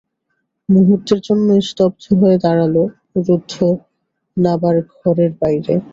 [0.69, 2.75] মুহূর্তের জন্য স্তব্ধ হয়ে দাঁড়াল
[3.19, 3.53] রুদ্ধ
[4.37, 5.73] নাবার ঘরের বাইরে।